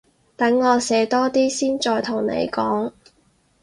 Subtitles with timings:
[0.35, 2.91] 等我寫多啲先再同你講